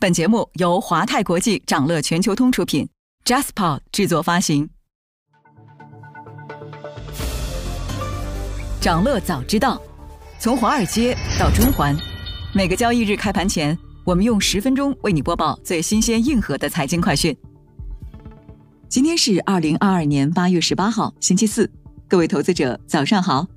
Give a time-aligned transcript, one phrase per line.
[0.00, 2.88] 本节目由华泰国际掌乐全球通出品
[3.24, 4.70] ，Jaspa 制作发行。
[8.80, 9.82] 掌乐早知道，
[10.38, 11.96] 从华尔街到中环，
[12.54, 17.36] 每个交易日开盘前，我们用十分钟为你播报最新鲜、硬核的财经快讯。
[18.88, 21.68] 今天是二零二二年八月十八号，星期四，
[22.06, 23.48] 各位投资者早上好。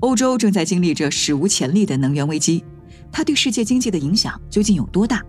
[0.00, 2.62] 欧洲正在经历着史无前例的能源危机，
[3.10, 5.24] 它对世界经济的影响究竟有多大？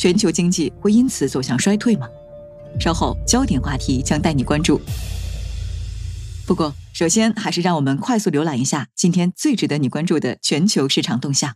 [0.00, 2.08] 全球经济会因此走向衰退吗？
[2.80, 4.80] 稍后焦点话题将带你关注。
[6.46, 11.52] 不过，首先还是让我们快速浏览一下今天最值得你关注的全球市场动向。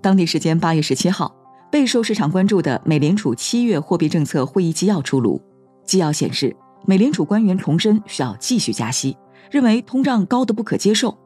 [0.00, 1.36] 当地时间八月十七号，
[1.70, 5.42] 备受市场关注的美联储七月货币政策会议纪要出炉。
[5.84, 6.56] 纪要显示，
[6.86, 9.18] 美联储官员重申需要继续加息，
[9.50, 11.18] 认为通胀高的不可接受。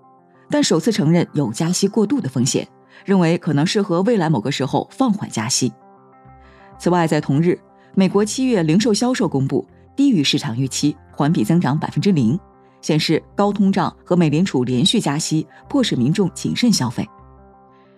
[0.50, 2.66] 但首次承认有加息过度的风险，
[3.04, 5.72] 认为可能适合未来某个时候放缓加息。
[6.78, 7.58] 此外，在同日，
[7.94, 12.38] 美国七月零售销售公布低于市场预期，环比增长百分之零，
[12.82, 17.08] 显示高通胀和美联储连续加息迫使民众谨慎消费。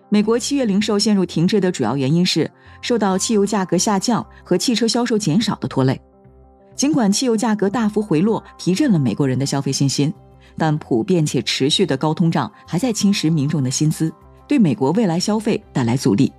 [0.09, 2.49] 美国七月零售陷入停滞的主要原因是
[2.81, 5.99] 受到汽油价格下降和汽车销售减少的拖累。
[6.75, 10.13] 尽管汽油价格大幅回落，提振了美国人的消费信心。
[10.57, 14.11] 但普遍且持续的高通胀还在侵蚀民众的薪资，
[14.47, 16.31] 对美国未来消费带来阻力。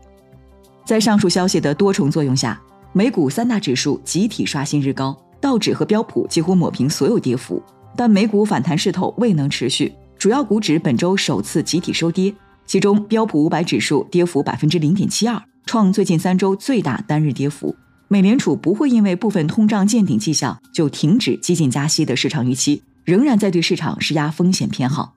[0.84, 2.60] 在上述消息的多重作用下，
[2.92, 7.62] 美股三大指数集体刷新日高，道指和标普几乎抹平所有跌幅。
[7.96, 12.34] 但美股反弹势头未能持续，主要股指本周首次集体收跌，
[12.66, 17.74] 其中标普五百指数跌幅百分之零点七二，创最近三周最大单日跌幅。
[18.08, 22.82] 美联储不会因为部分通胀见顶迹象就停止激进加息的市场预期。
[23.08, 25.14] 仍然在对市场施压风险偏好。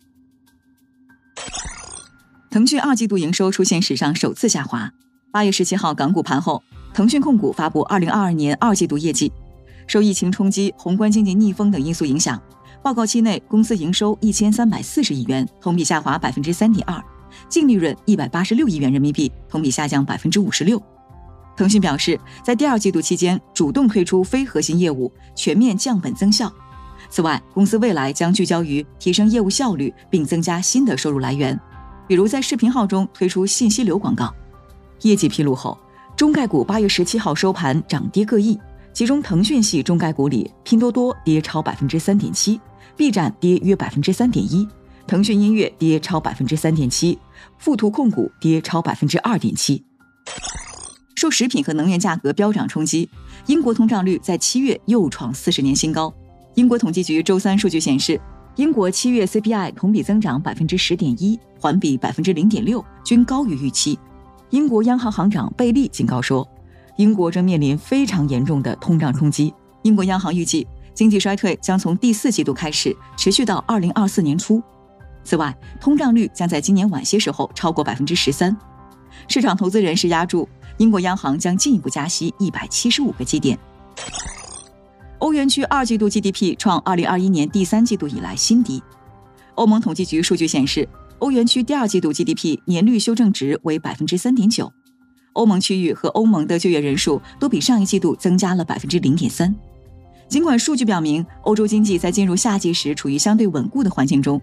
[2.50, 4.94] 腾讯二季度营收出现史上首次下滑。
[5.30, 9.30] 八月十七号港股盘后，腾讯控股发布二零二二年二季度业绩，
[9.88, 12.42] 受疫情冲击、宏观经济逆风等因素影响，
[12.82, 17.04] 报告期内公司营收一千三百四十亿元，同比下滑百分之三点二，
[17.50, 20.82] 净利润一百八十六亿元人民币，同比下降百分之五十六。
[21.58, 26.50] 腾讯表示，在第二季度期间，主动退出非核心业务，全面降本增效。
[27.12, 31.60] 此外，公司未来将聚焦于提升业务效率，并增加新的收入来源，
[32.08, 34.34] 比如在视频号中推出信息流广告。
[35.02, 35.78] 业绩披露后，
[36.16, 38.58] 中概股八月十七号收盘涨跌各异，
[38.94, 42.58] 其中腾讯系中概股里，拼多多跌超百分之三点七
[42.96, 44.66] ，B 站跌约百分之三点一，
[45.06, 47.20] 腾讯音乐跌超百分之三点七，
[47.58, 49.84] 富途控股跌超百分之二点七。
[51.16, 53.10] 受食品和能源价格飙涨冲击，
[53.48, 56.14] 英国通胀率在七月又创四十年新高。
[56.56, 58.20] 英国统计局周三数据显示，
[58.58, 63.98] 英国七月 CPI 同比增长百分之十点一，环比百分之零点六，均高于预期。
[64.50, 66.46] 英国央行行长贝利警告说，
[66.98, 69.54] 英国正面临非常严重的通胀冲击。
[69.84, 74.62] 英国央行预计，经济衰退将从第四季度开始，持续到二零二四年初。
[75.24, 78.56] 此外，通胀率将在今年晚些时候超过百分之十三。
[79.30, 83.58] 市场投资人士压住，英国央行将进一步加息一百七十五个基点。
[85.32, 88.84] 欧元区二季度 GDP 创二零二一年第三季度以来新低。
[89.56, 90.86] 欧盟统计局数据显示，
[91.20, 94.70] 欧元区第二季度 GDP 年率修正值为百分之三点九。
[95.32, 99.56] 欧盟区域和欧盟的就业人数都比上一季度增加了百分之零点三。
[100.28, 104.42] 尽管数据表明欧洲经济在进入夏季时处于相对稳固的环境中，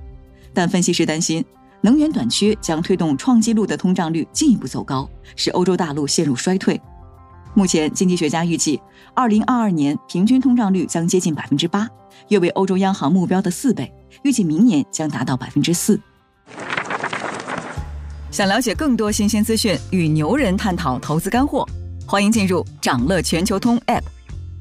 [0.55, 1.45] 但分析师担心
[1.83, 5.07] 能源短缺将推动创纪录的通胀率进一步走高，
[5.37, 6.81] 使欧洲大陆陷入衰退。
[7.55, 8.81] 目前，经济学家预计，
[9.15, 11.89] 二零二二年平均通胀率将接近百分之八，
[12.29, 13.93] 约为欧洲央行目标的四倍。
[14.23, 16.01] 预计明年将达到百分之四。
[18.31, 21.67] 想了解更多新鲜资讯，与牛人探讨投资干货，
[22.07, 24.03] 欢迎进入掌乐全球通 App。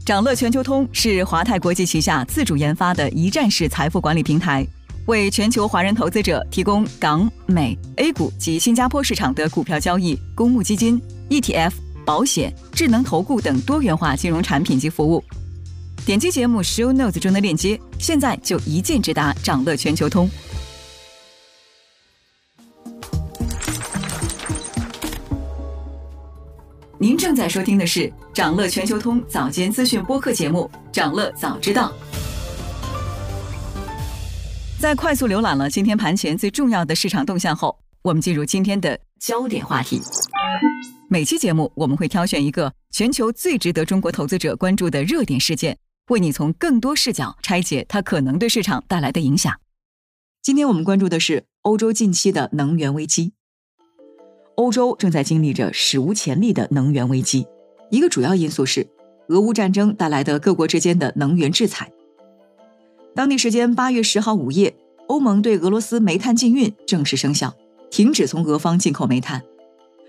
[0.06, 4.66] 掌乐全球通是华泰国际旗下自主研发的一站式财富管理平台，
[5.06, 11.72] 为全球华人投资者提供港、美、A 股及新加坡市场的股票交易、公募基金、ETF。
[12.08, 15.22] 保险、智能投顾等多元化金融产品及服务。
[16.06, 20.30] 点击节目 show notes 中的链接，现在就一键直达掌乐全球通。
[26.98, 31.92] 您正在收听的是掌乐全球通早间资讯播客节目《掌乐早知道》。
[34.80, 40.02] 在快速浏览了今天盘前最重要的市场动向后，我们进入今天的焦点话题。
[41.10, 45.78] 每期节目，我们会挑选一个全球最值得中国投资者关注的热点事件，
[46.10, 49.54] 为你从更多视角拆解它可能对市场带来的影响。
[50.44, 53.32] 今天我们关注的是欧洲近期的能源危机。
[54.56, 57.48] 欧洲正在经历着史无前例的能源危机，
[57.90, 58.86] 一个主要因素是
[59.30, 61.90] 俄乌战争带来的各国之间的能源制裁。
[63.16, 64.76] 当地时间八月十号午夜，
[65.08, 67.56] 欧盟对俄罗斯煤炭禁运正式生效，
[67.90, 69.42] 停止从俄方进口煤炭。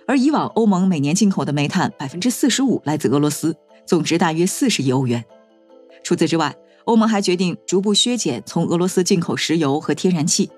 [0.08, 5.22] 而以往欧盟每年进口的煤炭百分之四十五来自俄罗斯，总值大约四十亿欧元。
[6.02, 10.50] 除此之外，欧盟还决定逐步削减从俄罗斯进口石油和天然气。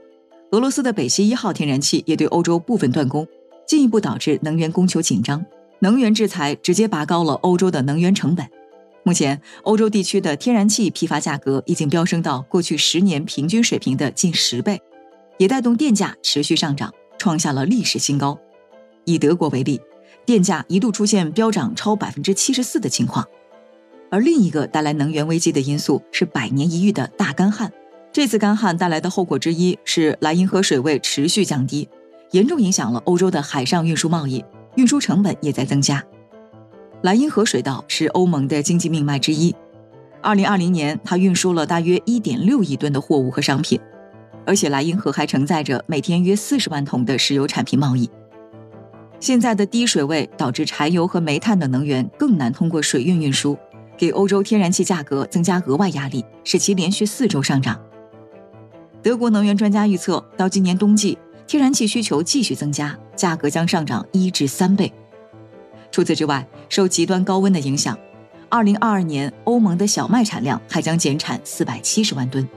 [0.52, 3.26] 俄罗斯的北溪一号天然气也对欧洲部分断供。
[3.66, 5.44] 进一步导致能源供求紧张，
[5.80, 8.48] 能源制裁直接拔高了欧洲的能源成本。
[9.02, 14.80] 目前，欧洲地区的天然气批发价格已经飙升到过去十年平均水平的近十倍，
[15.38, 18.38] 也带动电价持续上涨，创下了历史新高。
[19.04, 19.80] 以德国为例，
[20.24, 23.26] 电价一度出现飙涨超百分之七十四的情况。
[24.10, 27.72] 而另一个带来能源危机的因素是百年一遇的大干旱。
[28.12, 31.88] 这次干旱带来的后果之一是莱茵河水位持续降低。
[32.32, 34.44] 严重影响了欧洲的海上运输贸易，
[34.76, 36.04] 运输成本也在增加。
[37.02, 39.52] 莱茵河水道是欧盟的经济命脉之一。
[40.22, 43.80] 二零二零年，它运输了大约一点六亿吨的货物和商品，
[44.46, 48.08] 而且莱茵河还承载着每天约四十万桶的石油产品贸易。
[49.20, 53.56] 现在的低水位导致柴油和煤炭等能源更难通过水运运输，
[53.96, 57.78] 给欧洲天然气价格增加额外压力，使其连续四周上涨。
[59.02, 61.16] 德国能源专家预测，到今年冬季。
[61.46, 64.92] 天然气需求继续增加，价格将上涨一至三倍。
[65.90, 67.98] 除此之外，受极端高温的影响，
[68.48, 72.48] 二零二二年欧盟的小麦产量还将减产四百七十万吨。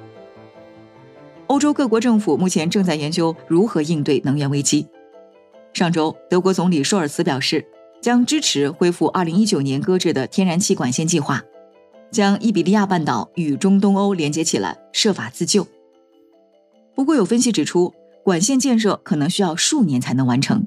[1.47, 4.85] 欧洲各国政府目前正在研究如何应对能源危机。
[5.73, 7.65] 上周，德国总理舒尔茨表示，
[8.01, 11.43] 将支持恢复二零一九年搁置的天然气管线计划，
[12.11, 15.67] 将伊比利亚半岛与中东欧连接起来，设法自救。
[16.95, 17.93] 不过，有分析指出。
[18.23, 20.65] 管线建设可能需要数年才能完成。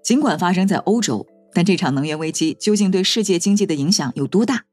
[0.00, 4.66] 尽管发生在欧洲，但这场能源危机究竟对世界经济的影响有多大？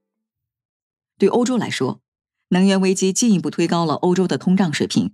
[1.18, 2.01] 对欧洲来说，
[2.50, 5.13] 能源危机进一步推高了欧洲的通胀水平。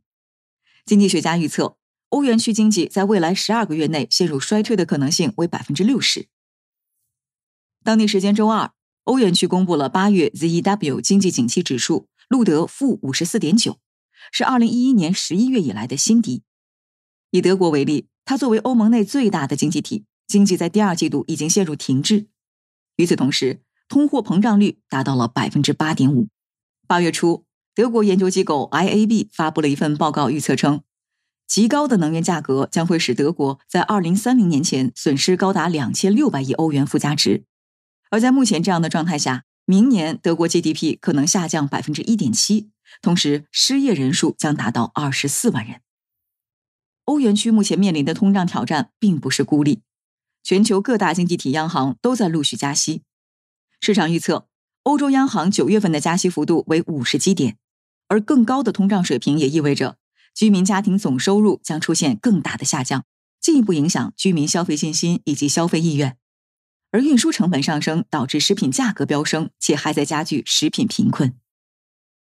[0.86, 1.78] 经济学家预测，
[2.12, 6.28] 欧元区经济在未来十二个月内陷入衰退的可能性为百分之六十。
[7.86, 8.74] 当地时间周二，
[9.06, 13.80] 欧元区公布了八月 ZEW 经济景气指数，录得负五十四点九，
[14.30, 16.44] 是二零一一年十一月以来的新低。
[17.30, 22.28] 以德国为例，它作为欧盟内最大的经济体，经济在第二季度已经陷入停滞。
[22.98, 26.28] 与此同时，通货膨胀率达到了百分之八点五。
[26.86, 30.84] 八月初，德国研究机构 IAB 发布了一份报告，预测称，
[31.52, 37.44] 极高的能源价格将会使德国在二零三零年前损失高达两千六百亿欧元附加值。
[38.10, 42.70] 而在目前这样的状态下，明年德国 GDP 可能下降百分之一点七，
[43.02, 45.82] 同时失业人数将达到二十四万人。
[47.04, 49.82] 欧元区目前面临的通胀挑战并不是孤立，
[50.42, 53.02] 全球各大经济体央行都在陆续加息。
[53.82, 54.48] 市场预测，
[54.84, 57.58] 欧洲央行九月份的加息幅度为五十基点，
[58.08, 59.98] 而更高的通胀水平也意味着
[60.34, 63.06] 居民家庭总收入将出现更大的下降，
[63.40, 66.18] 进一步影响居民消费信心以及消费意愿。
[66.92, 71.36] 而运输成本上升导致食品价格飙升，且还在加剧食品贫困。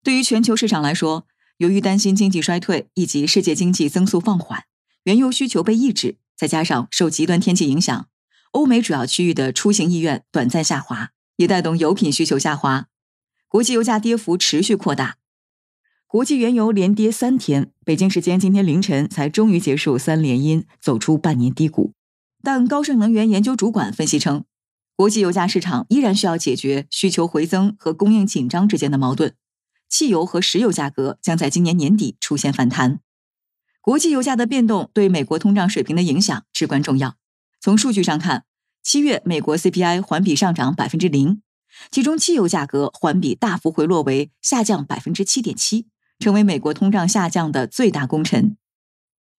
[0.03, 1.25] 对于全球市场来说，
[1.57, 4.65] 由于担心经济衰退以及世界经济增速放缓，
[5.03, 8.09] 原油需求被抑制，再加上受极端天气影响，
[8.51, 12.87] 欧美主要区域的出行意愿短暂下滑，也带动油品需求下滑。
[13.47, 15.17] 国际油价跌幅持续扩大，
[16.13, 21.93] 国际原油连跌三天，北京时间今天凌晨才终于结束三连阴，走出半年低谷。
[22.43, 24.43] 但高盛能源研究主管分析称，
[24.95, 29.33] 国际油价市场依然需要解决需求回增和供应紧张之间的矛盾。
[29.89, 32.99] 汽油和石油价格将在今年年底出现反弹。
[33.81, 37.15] 国际油价的变动对美国通胀水平的影响至关重要。
[37.59, 38.45] 从数据上看，
[38.83, 41.41] 七月美国 CPI 环比上涨百分之零，
[41.89, 45.87] 其中汽油价格环比大幅回落为下降百分之七点七，
[46.23, 48.55] 成为美国通胀下降的最大功臣。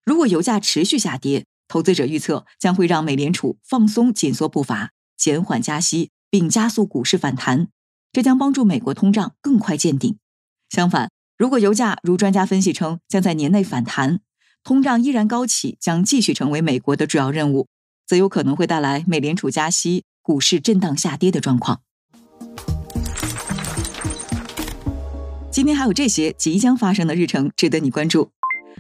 [0.05, 7.69] 如果油价持续下跌，投资者预测将会让美联储放松紧缩步伐，减缓加息，并加速股市反弹，
[8.13, 10.19] 这将帮助美国通胀更快见顶。
[10.69, 14.21] 相反，如果油价如专家分析称将在年内反弹，
[14.63, 17.67] 通胀依然高企，将继续成为美国的主要任务，
[18.07, 21.81] 则有可能会带来美联储加息、股市震荡下跌的状况。
[25.55, 28.29] 今天还有这些即将发生的日程值得你关注。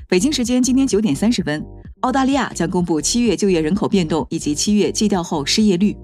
[0.08, 1.64] 北京时间今天九点三十分，
[2.00, 5.96] 澳大利亚将公布七月就业人口变动以及七月季调后失业率。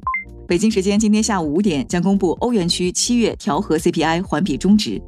[0.46, 5.02] 北京时间今天下午五点将公布欧元区七月调和 CPI 环比中值。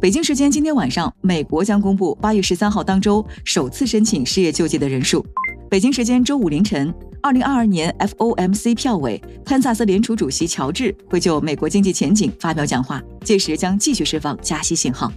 [0.00, 5.24] 北京时间今天晚上，美国将公布八月十三号当周首次申请失业救济的人数。
[5.70, 6.92] 北京时间周五凌晨，
[7.24, 15.10] 二零二二年 FOMC 票委、堪萨斯联储主席乔治会就美国经济前景发表讲话，届时将继续释放加息信号。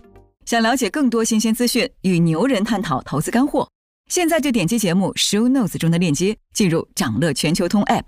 [0.46, 3.68] 想了解更多新鲜资讯，与牛人探讨投资干货，
[4.10, 8.04] 现在就点击节目 show notes 中的链接，进入掌乐全球通 app。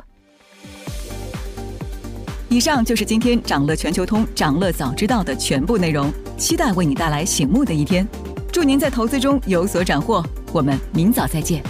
[2.48, 8.08] 以上就是今天掌乐全球通掌乐早知道的全部内容，期待为你带来醒目的一天。
[8.50, 11.62] 祝您在投资中有所斩获，我们明早再见。